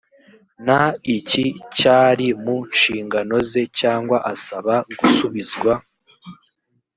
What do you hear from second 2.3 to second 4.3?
mu nshingano ze cyangwa